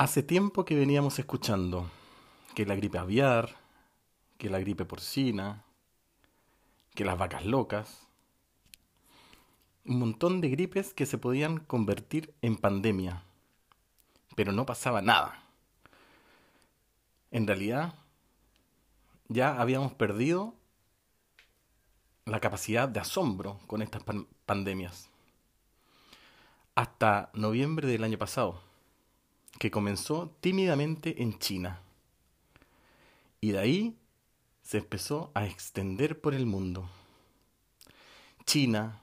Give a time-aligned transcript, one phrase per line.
[0.00, 1.90] Hace tiempo que veníamos escuchando
[2.54, 3.56] que la gripe aviar,
[4.38, 5.62] que la gripe porcina,
[6.94, 8.08] que las vacas locas,
[9.84, 13.24] un montón de gripes que se podían convertir en pandemia,
[14.36, 15.42] pero no pasaba nada.
[17.30, 17.92] En realidad,
[19.28, 20.54] ya habíamos perdido
[22.24, 24.02] la capacidad de asombro con estas
[24.46, 25.10] pandemias.
[26.74, 28.69] Hasta noviembre del año pasado
[29.60, 31.82] que comenzó tímidamente en China.
[33.42, 33.98] Y de ahí
[34.62, 36.88] se empezó a extender por el mundo.
[38.46, 39.02] China,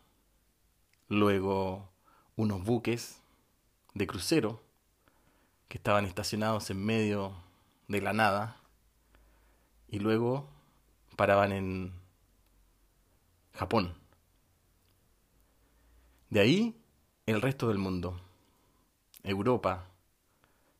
[1.09, 1.91] luego
[2.35, 3.21] unos buques
[3.93, 4.59] de crucero
[5.67, 7.35] que estaban estacionados en medio
[7.87, 8.59] de la nada
[9.89, 10.49] y luego
[11.15, 11.93] paraban en
[13.53, 13.93] Japón.
[16.31, 16.81] De ahí
[17.27, 18.19] el resto del mundo,
[19.21, 19.91] Europa,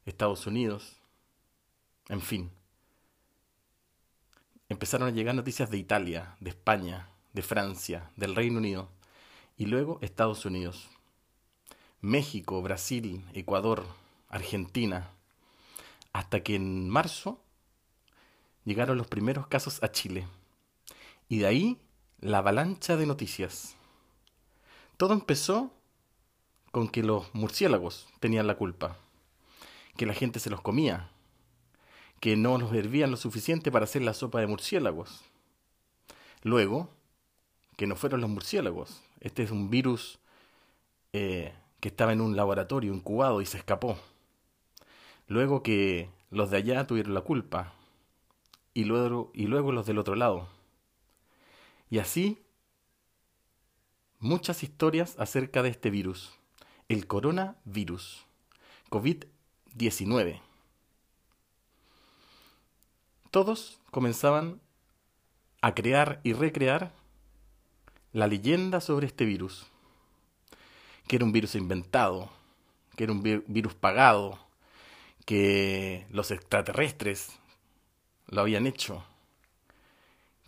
[0.08, 0.95] Estados Unidos,
[2.08, 2.50] en fin.
[4.69, 8.89] Empezaron a llegar noticias de Italia, de España, de Francia, del Reino Unido
[9.58, 10.88] y luego Estados Unidos.
[11.99, 13.86] México, Brasil, Ecuador,
[14.30, 15.09] Argentina,
[16.14, 17.42] hasta que en marzo
[18.64, 20.25] llegaron los primeros casos a Chile.
[21.27, 21.81] Y de ahí
[22.21, 23.75] la avalancha de noticias.
[24.95, 25.73] Todo empezó
[26.71, 28.97] con que los murciélagos tenían la culpa
[29.98, 31.09] que la gente se los comía,
[32.20, 35.23] que no los hervían lo suficiente para hacer la sopa de murciélagos.
[36.44, 36.89] Luego,
[37.76, 39.02] que no fueron los murciélagos.
[39.20, 40.20] Este es un virus
[41.14, 43.98] eh, que estaba en un laboratorio incubado y se escapó.
[45.28, 47.73] Luego que los de allá tuvieron la culpa.
[48.73, 50.48] Y luego, y luego los del otro lado.
[51.89, 52.44] Y así
[54.20, 56.34] muchas historias acerca de este virus,
[56.89, 58.26] el coronavirus,
[58.89, 59.26] COVID
[59.78, 60.42] 19.
[63.32, 64.60] Todos comenzaban
[65.61, 66.92] a crear y recrear
[68.11, 69.67] la leyenda sobre este virus,
[71.08, 72.30] que era un virus inventado,
[72.95, 74.39] que era un virus pagado,
[75.26, 77.38] que los extraterrestres
[78.27, 79.04] lo habían hecho,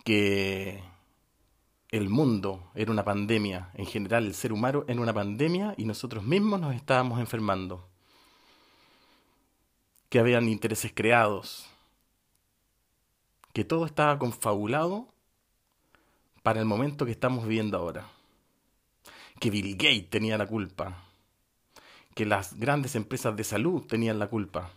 [0.03, 0.81] que
[1.91, 6.23] el mundo era una pandemia, en general el ser humano era una pandemia y nosotros
[6.23, 7.89] mismos nos estábamos enfermando
[10.09, 11.67] que habían intereses creados,
[13.53, 15.07] que todo estaba confabulado
[16.43, 18.07] para el momento que estamos viviendo ahora,
[19.39, 21.03] que Bill Gates tenía la culpa,
[22.15, 24.71] que las grandes empresas de salud tenían la culpa,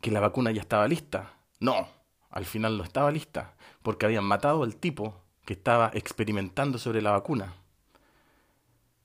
[0.00, 1.32] que la vacuna ya estaba lista.
[1.60, 1.88] No,
[2.30, 7.12] al final no estaba lista, porque habían matado al tipo que estaba experimentando sobre la
[7.12, 7.54] vacuna.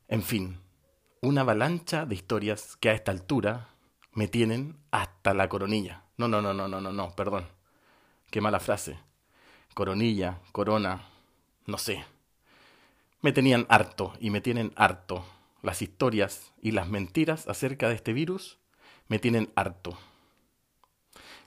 [0.08, 0.60] En fin,
[1.22, 3.70] una avalancha de historias que a esta altura
[4.14, 6.04] me tienen hasta la coronilla.
[6.18, 7.48] No, no, no, no, no, no, no, perdón.
[8.30, 8.98] Qué mala frase.
[9.74, 11.08] Coronilla, corona,
[11.66, 12.04] no sé.
[13.22, 15.24] Me tenían harto y me tienen harto.
[15.62, 18.58] Las historias y las mentiras acerca de este virus
[19.08, 19.98] me tienen harto.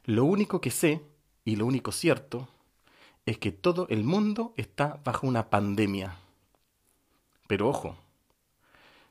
[0.05, 1.03] Lo único que sé,
[1.45, 2.49] y lo único cierto,
[3.27, 6.17] es que todo el mundo está bajo una pandemia.
[7.47, 7.97] Pero ojo,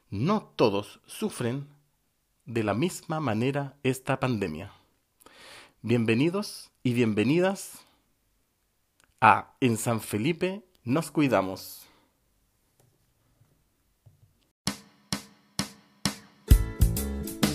[0.09, 1.67] no todos sufren
[2.45, 4.71] de la misma manera esta pandemia.
[5.81, 7.79] Bienvenidos y bienvenidas
[9.21, 11.87] a En San Felipe nos cuidamos.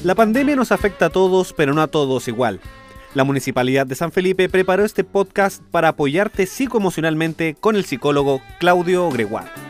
[0.04, 2.60] La pandemia nos afecta a todos, pero no a todos igual.
[3.15, 9.10] La Municipalidad de San Felipe preparó este podcast para apoyarte psicoemocionalmente con el psicólogo Claudio
[9.10, 9.68] Gregoire.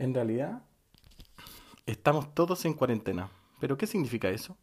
[0.00, 0.62] En realidad,
[1.84, 3.28] estamos todos en cuarentena.
[3.60, 4.56] ¿Pero qué significa eso?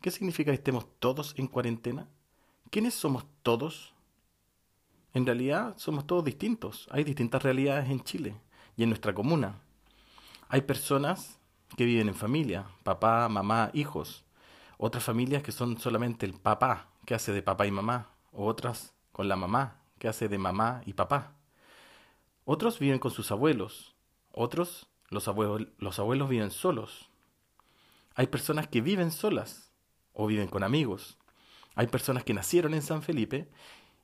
[0.00, 2.06] ¿Qué significa que estemos todos en cuarentena?
[2.70, 3.94] ¿Quiénes somos todos?
[5.12, 6.86] En realidad somos todos distintos.
[6.92, 8.36] Hay distintas realidades en Chile
[8.76, 9.58] y en nuestra comuna.
[10.48, 11.40] Hay personas
[11.76, 14.24] que viven en familia, papá, mamá, hijos.
[14.78, 18.12] Otras familias que son solamente el papá, que hace de papá y mamá.
[18.30, 21.32] O otras con la mamá, que hace de mamá y papá.
[22.44, 23.95] Otros viven con sus abuelos,
[24.36, 27.08] otros, los abuelos, los abuelos viven solos.
[28.14, 29.72] Hay personas que viven solas
[30.12, 31.16] o viven con amigos.
[31.74, 33.48] Hay personas que nacieron en San Felipe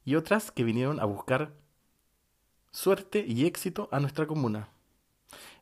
[0.05, 1.53] y otras que vinieron a buscar
[2.71, 4.69] suerte y éxito a nuestra comuna.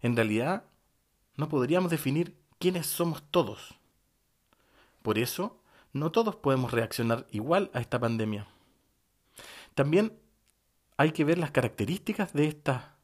[0.02, 0.64] En realidad,
[1.36, 3.74] no podríamos definir quiénes somos todos.
[5.02, 5.60] Por eso,
[5.92, 8.46] no todos podemos reaccionar igual a esta pandemia.
[9.74, 10.16] También
[10.96, 12.99] hay que ver las características de estas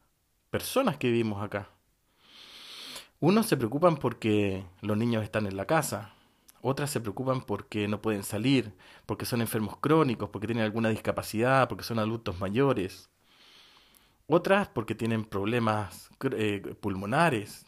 [0.49, 1.69] personas que vivimos acá.
[3.19, 6.13] Unos se preocupan porque los niños están en la casa,
[6.61, 8.73] otras se preocupan porque no pueden salir,
[9.05, 13.09] porque son enfermos crónicos, porque tienen alguna discapacidad, porque son adultos mayores.
[14.27, 17.65] Otras porque tienen problemas eh, pulmonares.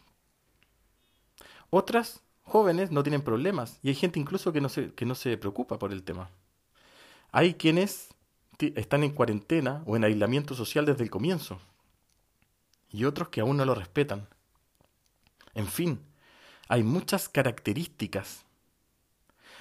[1.70, 5.38] Otras jóvenes no tienen problemas y hay gente incluso que no se, que no se
[5.38, 6.30] preocupa por el tema.
[7.32, 8.10] Hay quienes
[8.60, 11.60] están en cuarentena o en aislamiento social desde el comienzo
[12.92, 14.28] y otros que aún no lo respetan.
[15.54, 16.00] En fin,
[16.68, 18.46] hay muchas características.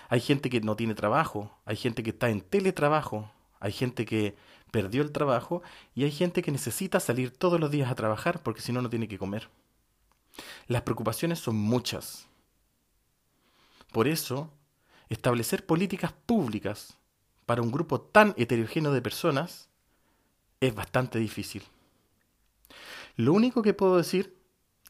[0.08, 3.30] Hay gente que no tiene trabajo, hay gente que está en teletrabajo,
[3.60, 4.36] hay gente que
[4.70, 5.62] perdió el trabajo
[5.94, 8.90] y hay gente que necesita salir todos los días a trabajar porque si no, no
[8.90, 9.48] tiene que comer.
[10.66, 12.26] Las preocupaciones son muchas.
[13.92, 14.50] Por eso,
[15.08, 16.96] establecer políticas públicas
[17.46, 19.68] para un grupo tan heterogéneo de personas
[20.60, 21.62] es bastante difícil.
[23.18, 24.38] Lo único que puedo decir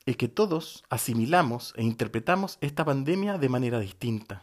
[0.05, 4.43] es que todos asimilamos e interpretamos esta pandemia de manera distinta.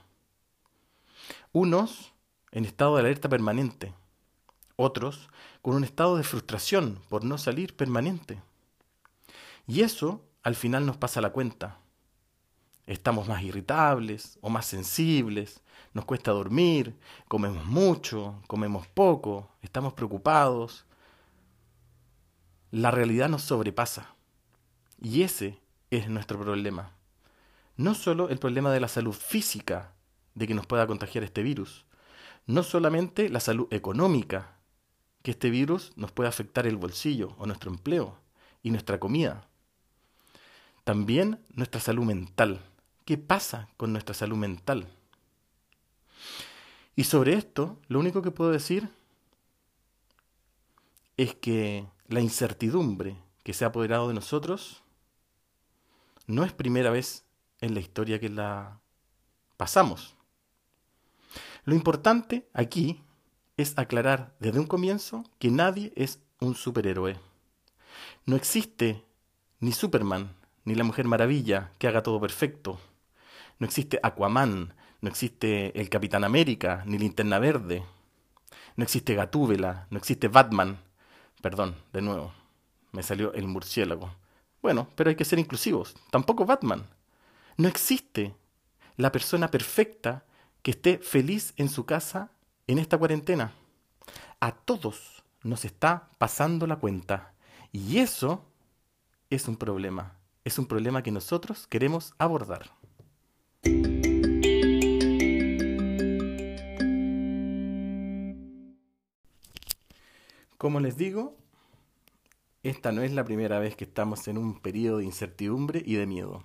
[1.52, 2.12] Unos
[2.52, 3.94] en estado de alerta permanente,
[4.76, 5.30] otros
[5.62, 8.42] con un estado de frustración por no salir permanente.
[9.68, 11.78] Y eso al final nos pasa la cuenta.
[12.88, 15.62] Estamos más irritables o más sensibles,
[15.94, 16.98] nos cuesta dormir,
[17.28, 20.85] comemos mucho, comemos poco, estamos preocupados.
[22.76, 24.16] La realidad nos sobrepasa.
[25.02, 25.62] Y ese
[25.92, 26.92] es nuestro problema.
[27.78, 29.94] No solo el problema de la salud física,
[30.34, 31.86] de que nos pueda contagiar este virus,
[32.48, 34.58] no solamente la salud económica,
[35.24, 38.18] que este virus nos puede afectar el bolsillo o nuestro empleo
[38.62, 39.48] y nuestra comida.
[40.84, 42.60] También nuestra salud mental.
[43.06, 44.90] ¿Qué pasa con nuestra salud mental?
[46.98, 48.90] Y sobre esto, lo único que puedo decir
[51.16, 54.84] es que la incertidumbre que se ha apoderado de nosotros
[56.28, 57.26] no es primera vez
[57.62, 58.80] en la historia que la
[59.58, 60.16] pasamos.
[61.64, 63.02] Lo importante aquí
[63.58, 67.18] es aclarar desde un comienzo que nadie es un superhéroe.
[68.26, 69.04] No existe
[69.60, 72.80] ni Superman, ni la Mujer Maravilla que haga todo perfecto.
[73.60, 77.84] No existe Aquaman, no existe el Capitán América, ni Linterna Verde.
[78.76, 80.80] No existe Gatúbela, no existe Batman.
[81.46, 82.34] Perdón, de nuevo,
[82.92, 84.10] me salió el murciélago.
[84.64, 85.94] Bueno, pero hay que ser inclusivos.
[86.10, 86.88] Tampoco Batman.
[87.56, 88.34] No existe
[88.98, 90.26] la persona perfecta
[90.64, 92.32] que esté feliz en su casa
[92.66, 93.52] en esta cuarentena.
[94.40, 97.36] A todos nos está pasando la cuenta.
[97.72, 98.44] Y eso
[99.30, 100.18] es un problema.
[100.46, 102.72] Es un problema que nosotros queremos abordar.
[110.58, 111.36] Como les digo,
[112.64, 116.08] esta no es la primera vez que estamos en un periodo de incertidumbre y de
[116.08, 116.44] miedo.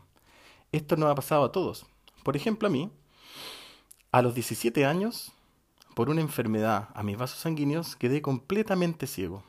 [0.72, 1.86] Esto nos ha pasado a todos.
[2.24, 2.90] Por ejemplo, a mí,
[4.10, 5.32] a los 17 años,
[5.94, 9.44] por una enfermedad a mis vasos sanguíneos, quedé completamente ciego.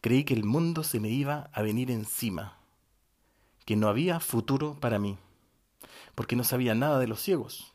[0.00, 2.58] Creí que el mundo se me iba a venir encima,
[3.64, 5.16] que no había futuro para mí,
[6.16, 7.72] porque no sabía nada de los ciegos,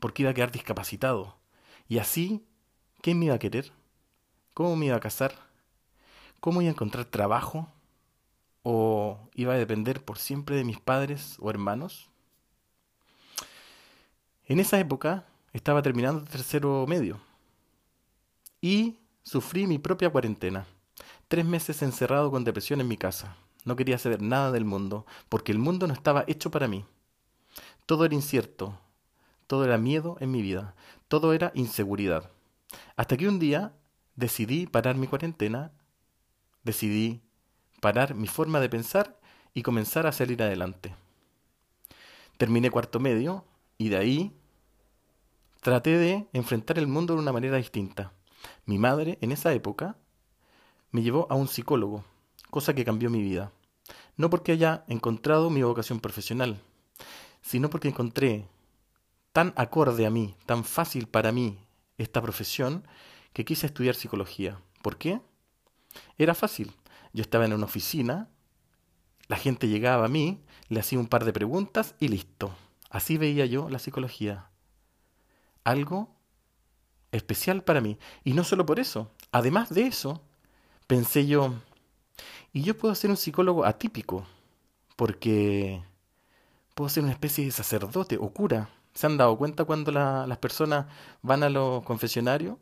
[0.00, 1.36] porque iba a quedar discapacitado.
[1.88, 2.46] Y así,
[3.02, 3.72] ¿quién me iba a querer?
[4.54, 5.34] ¿Cómo me iba a casar?
[6.40, 7.68] ¿Cómo iba a encontrar trabajo?
[8.62, 12.10] ¿O iba a depender por siempre de mis padres o hermanos?
[14.44, 17.18] En esa época estaba terminando el tercero medio
[18.60, 20.66] y sufrí mi propia cuarentena.
[21.28, 23.36] Tres meses encerrado con depresión en mi casa.
[23.64, 26.84] No quería saber nada del mundo, porque el mundo no estaba hecho para mí.
[27.86, 28.78] Todo era incierto,
[29.46, 30.74] todo era miedo en mi vida,
[31.08, 32.30] todo era inseguridad.
[32.96, 33.72] Hasta que un día
[34.16, 35.72] decidí parar mi cuarentena,
[36.62, 37.22] decidí
[37.80, 39.18] parar mi forma de pensar
[39.54, 40.94] y comenzar a salir adelante.
[42.36, 43.44] Terminé cuarto medio
[43.78, 44.36] y de ahí
[45.60, 48.12] traté de enfrentar el mundo de una manera distinta.
[48.66, 49.96] Mi madre, en esa época,
[50.90, 52.04] me llevó a un psicólogo,
[52.50, 53.52] cosa que cambió mi vida.
[54.16, 56.60] No porque haya encontrado mi vocación profesional,
[57.40, 58.46] sino porque encontré
[59.32, 61.58] tan acorde a mí, tan fácil para mí
[61.96, 62.86] esta profesión,
[63.32, 64.60] que quise estudiar psicología.
[64.82, 65.20] ¿Por qué?
[66.18, 66.72] Era fácil.
[67.12, 68.28] Yo estaba en una oficina,
[69.28, 72.54] la gente llegaba a mí, le hacía un par de preguntas y listo.
[72.90, 74.50] Así veía yo la psicología.
[75.64, 76.14] Algo
[77.12, 77.98] especial para mí.
[78.24, 79.10] Y no solo por eso.
[79.30, 80.22] Además de eso,
[80.86, 81.54] pensé yo,
[82.52, 84.26] y yo puedo ser un psicólogo atípico,
[84.96, 85.82] porque
[86.74, 88.68] puedo ser una especie de sacerdote o cura.
[88.92, 90.86] ¿Se han dado cuenta cuando las personas
[91.22, 92.58] van a los confesionarios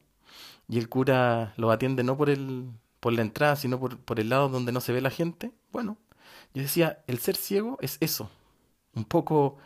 [0.70, 4.28] y el cura los atiende no por el, por la entrada, sino por, por el
[4.28, 5.98] lado donde no se ve la gente, bueno,
[6.54, 8.30] yo decía, el ser ciego es eso,
[8.94, 9.56] un poco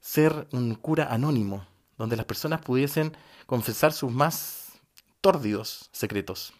[0.00, 1.66] ser un cura anónimo,
[1.98, 3.12] donde las personas pudiesen
[3.46, 4.80] confesar sus más
[5.20, 6.52] tórdidos secretos,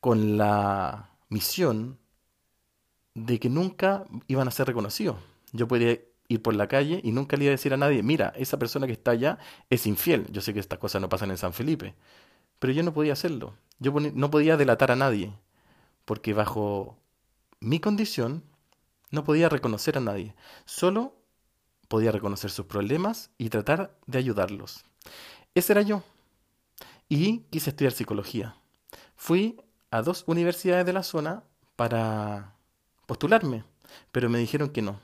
[0.00, 1.98] con la misión
[3.14, 5.16] de que nunca iban a ser reconocidos.
[5.52, 8.32] Yo podría ir por la calle y nunca le iba a decir a nadie, mira,
[8.36, 9.38] esa persona que está allá
[9.70, 10.26] es infiel.
[10.30, 11.94] Yo sé que estas cosas no pasan en San Felipe,
[12.58, 13.54] pero yo no podía hacerlo.
[13.78, 15.32] Yo no podía delatar a nadie,
[16.04, 16.96] porque bajo
[17.60, 18.42] mi condición
[19.10, 20.34] no podía reconocer a nadie.
[20.64, 21.14] Solo
[21.88, 24.84] podía reconocer sus problemas y tratar de ayudarlos.
[25.54, 26.02] Ese era yo.
[27.08, 28.56] Y quise estudiar psicología.
[29.16, 29.60] Fui
[29.90, 31.42] a dos universidades de la zona
[31.76, 32.54] para
[33.06, 33.64] postularme,
[34.12, 35.00] pero me dijeron que no.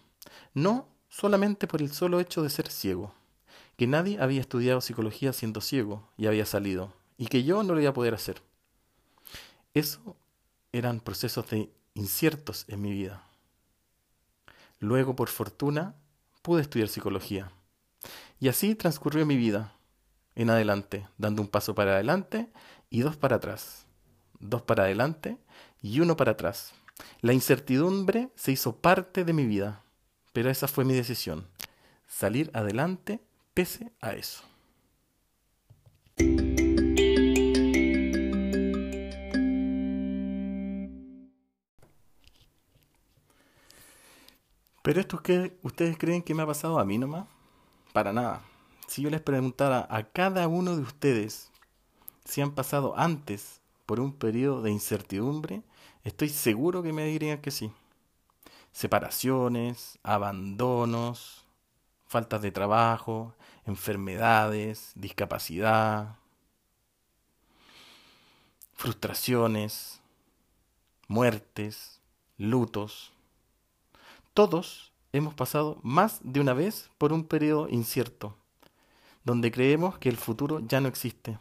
[0.52, 3.14] No solamente por el solo hecho de ser ciego,
[3.76, 7.80] que nadie había estudiado psicología siendo ciego y había salido, y que yo no lo
[7.80, 8.42] iba a poder hacer.
[9.72, 10.16] Eso
[10.72, 13.24] eran procesos de inciertos en mi vida.
[14.80, 15.94] Luego, por fortuna,
[16.42, 17.50] pude estudiar psicología.
[18.40, 19.74] Y así transcurrió mi vida
[20.34, 22.50] en adelante, dando un paso para adelante
[22.90, 23.86] y dos para atrás.
[24.40, 25.38] Dos para adelante
[25.80, 26.74] y uno para atrás.
[27.20, 29.82] La incertidumbre se hizo parte de mi vida,
[30.32, 31.48] pero esa fue mi decisión,
[32.06, 33.20] salir adelante
[33.54, 34.42] pese a eso.
[44.84, 47.24] Pero esto que ustedes creen que me ha pasado a mí nomás,
[47.94, 48.42] para nada.
[48.86, 51.50] Si yo les preguntara a cada uno de ustedes
[52.26, 55.62] si han pasado antes por un periodo de incertidumbre,
[56.02, 57.72] estoy seguro que me dirían que sí.
[58.72, 61.46] Separaciones, abandonos,
[62.06, 63.32] faltas de trabajo,
[63.64, 66.18] enfermedades, discapacidad,
[68.74, 70.02] frustraciones,
[71.08, 72.02] muertes,
[72.36, 73.13] lutos.
[74.34, 78.36] Todos hemos pasado más de una vez por un periodo incierto,
[79.22, 81.38] donde creemos que el futuro ya no existe,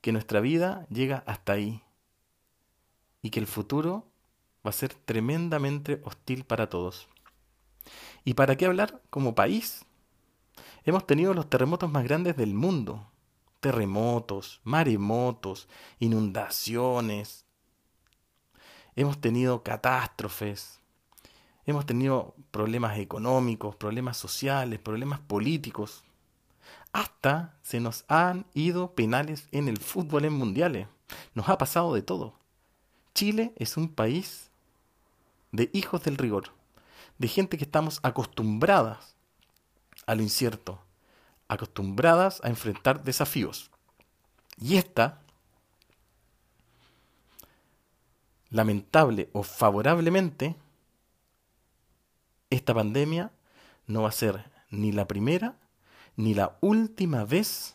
[0.00, 1.82] que nuestra vida llega hasta ahí
[3.20, 4.06] y que el futuro
[4.66, 7.08] va a ser tremendamente hostil para todos.
[8.24, 9.84] ¿Y para qué hablar como país?
[10.84, 13.06] Hemos tenido los terremotos más grandes del mundo.
[13.60, 15.68] Terremotos, maremotos,
[15.98, 17.44] inundaciones.
[18.96, 20.79] Hemos tenido catástrofes,
[21.70, 26.02] Hemos tenido problemas económicos, problemas sociales, problemas políticos.
[26.92, 30.88] Hasta se nos han ido penales en el fútbol en mundiales.
[31.32, 32.34] Nos ha pasado de todo.
[33.14, 34.50] Chile es un país
[35.52, 36.46] de hijos del rigor,
[37.18, 39.14] de gente que estamos acostumbradas
[40.06, 40.80] a lo incierto,
[41.46, 43.70] acostumbradas a enfrentar desafíos.
[44.60, 45.22] Y esta,
[48.48, 50.56] lamentable o favorablemente,
[52.50, 53.30] esta pandemia
[53.86, 55.56] no va a ser ni la primera
[56.16, 57.74] ni la última vez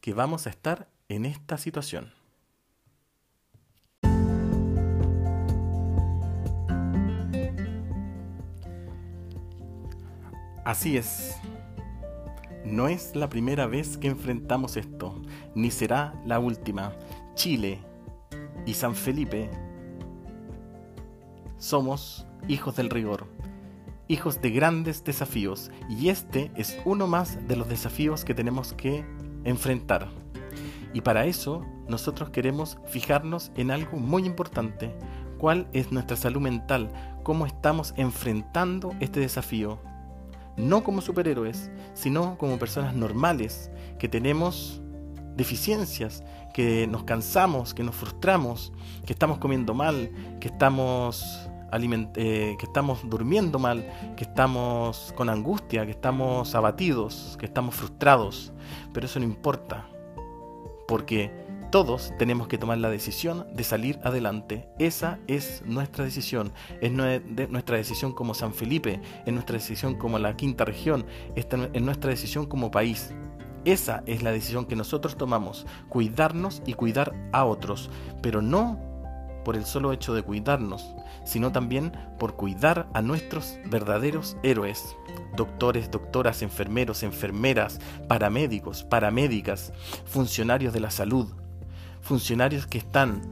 [0.00, 2.12] que vamos a estar en esta situación.
[10.64, 11.36] Así es.
[12.64, 15.20] No es la primera vez que enfrentamos esto,
[15.56, 16.94] ni será la última.
[17.34, 17.80] Chile
[18.64, 19.50] y San Felipe
[21.58, 23.26] somos hijos del rigor
[24.12, 29.06] hijos de grandes desafíos y este es uno más de los desafíos que tenemos que
[29.44, 30.10] enfrentar.
[30.92, 34.94] Y para eso nosotros queremos fijarnos en algo muy importante,
[35.38, 36.92] cuál es nuestra salud mental,
[37.22, 39.80] cómo estamos enfrentando este desafío,
[40.58, 44.82] no como superhéroes, sino como personas normales, que tenemos
[45.36, 48.74] deficiencias, que nos cansamos, que nos frustramos,
[49.06, 53.86] que estamos comiendo mal, que estamos eh, que estamos durmiendo mal,
[54.16, 58.52] que estamos con angustia, que estamos abatidos, que estamos frustrados.
[58.92, 59.88] Pero eso no importa,
[60.86, 61.30] porque
[61.72, 64.68] todos tenemos que tomar la decisión de salir adelante.
[64.78, 66.52] Esa es nuestra decisión.
[66.82, 71.46] Es nuestra decisión como San Felipe, es nuestra decisión como la quinta región, es
[71.80, 73.14] nuestra decisión como país.
[73.64, 77.88] Esa es la decisión que nosotros tomamos, cuidarnos y cuidar a otros,
[78.20, 78.91] pero no
[79.44, 80.94] por el solo hecho de cuidarnos,
[81.24, 84.96] sino también por cuidar a nuestros verdaderos héroes,
[85.36, 89.72] doctores, doctoras, enfermeros, enfermeras, paramédicos, paramédicas,
[90.04, 91.28] funcionarios de la salud,
[92.00, 93.22] funcionarios que están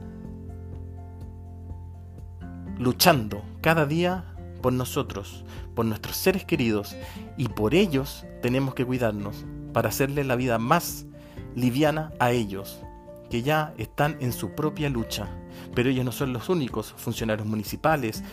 [2.77, 4.25] luchando cada día
[4.61, 5.43] por nosotros,
[5.75, 6.95] por nuestros seres queridos,
[7.37, 11.05] y por ellos tenemos que cuidarnos para hacerle la vida más
[11.55, 12.81] liviana a ellos,
[13.31, 15.27] que ya están en su propia lucha.
[15.73, 18.23] Pero ellos no son los únicos, funcionarios municipales,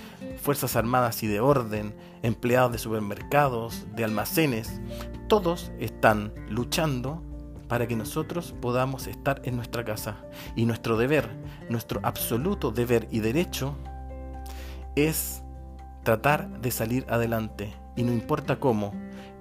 [0.43, 4.81] fuerzas armadas y de orden, empleados de supermercados, de almacenes,
[5.29, 7.23] todos están luchando
[7.69, 10.17] para que nosotros podamos estar en nuestra casa.
[10.57, 11.29] Y nuestro deber,
[11.69, 13.77] nuestro absoluto deber y derecho
[14.97, 15.43] es
[16.03, 17.75] tratar de salir adelante.
[17.99, 18.93] Y no importa cómo.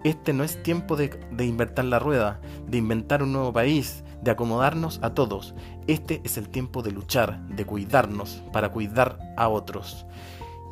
[0.03, 4.31] Este no es tiempo de, de inventar la rueda, de inventar un nuevo país, de
[4.31, 5.53] acomodarnos a todos.
[5.85, 10.07] Este es el tiempo de luchar, de cuidarnos, para cuidar a otros.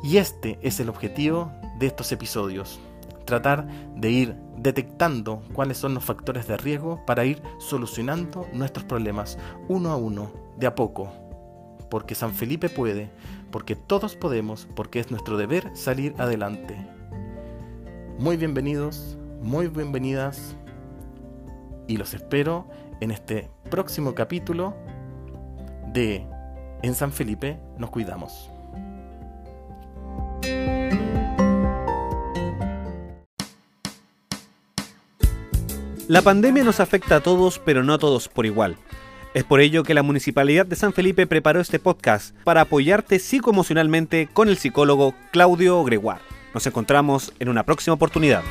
[0.02, 2.80] Y este es el objetivo de estos episodios.
[3.24, 9.38] Tratar de ir detectando cuáles son los factores de riesgo para ir solucionando nuestros problemas
[9.68, 11.12] uno a uno, de a poco.
[11.88, 13.12] Porque San Felipe puede,
[13.52, 16.95] porque todos podemos, porque es nuestro deber salir adelante.
[18.18, 20.56] Muy bienvenidos, muy bienvenidas
[21.86, 22.66] y los espero
[23.00, 24.74] en este próximo capítulo
[25.92, 26.26] de
[26.82, 28.50] En San Felipe nos cuidamos.
[36.08, 38.76] La pandemia nos afecta a todos, pero no a todos por igual.
[39.34, 44.26] Es por ello que la Municipalidad de San Felipe preparó este podcast para apoyarte psicoemocionalmente
[44.32, 46.25] con el psicólogo Claudio Gregoire.
[46.56, 48.42] Nos encontramos en una próxima oportunidad.